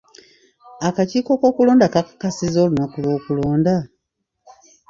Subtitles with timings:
[0.87, 3.75] Akakiiko k'okulonda kakasizza olunaku lw'okulonda?